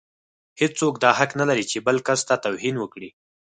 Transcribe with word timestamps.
هيڅوک 0.59 0.93
دا 1.03 1.09
حق 1.19 1.31
نه 1.39 1.45
لري 1.49 1.65
چې 1.71 1.77
بل 1.87 1.97
کس 2.07 2.19
ته 2.27 2.35
توهين 2.43 2.75
وکړي. 2.79 3.09